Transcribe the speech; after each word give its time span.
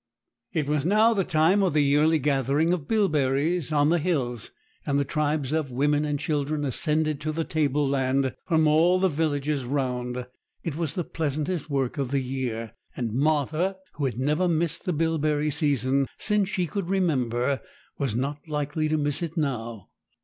It 0.51 0.65
was 0.67 0.83
now 0.83 1.13
the 1.13 1.23
time 1.23 1.61
of 1.61 1.73
the 1.73 1.83
yearly 1.83 2.17
gathering 2.17 2.73
of 2.73 2.87
bilberries 2.87 3.71
on 3.71 3.89
the 3.89 3.99
hills; 3.99 4.49
and 4.83 5.07
tribes 5.07 5.51
of 5.53 5.69
women 5.69 6.05
and 6.05 6.17
children 6.19 6.65
ascended 6.65 7.21
to 7.21 7.31
the 7.31 7.43
tableland 7.43 8.33
from 8.47 8.67
all 8.67 8.97
the 8.99 9.09
villages 9.09 9.63
round. 9.63 10.25
It 10.63 10.75
was 10.75 10.95
the 10.95 11.03
pleasantest 11.03 11.69
work 11.69 11.99
of 11.99 12.09
the 12.09 12.19
year; 12.19 12.73
and 12.97 13.13
Martha, 13.13 13.75
who 13.93 14.05
had 14.05 14.17
never 14.17 14.47
missed 14.47 14.85
the 14.85 14.93
bilberry 14.93 15.51
season 15.51 16.07
since 16.17 16.49
she 16.49 16.65
could 16.65 16.89
remember, 16.89 17.61
was 17.99 18.15
not 18.15 18.39
likely 18.47 18.89
to 18.89 18.97
miss 18.97 19.21
it 19.21 19.37
now. 19.37 19.89